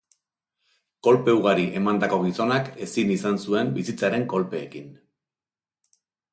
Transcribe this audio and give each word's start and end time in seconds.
Kolpe 1.07 1.35
ugari 1.39 1.65
emandako 1.81 2.19
gizonak 2.23 2.73
ezin 2.87 3.13
izan 3.19 3.39
zuen 3.45 3.71
bizitzaren 3.79 4.29
kolpeekin. 4.35 4.93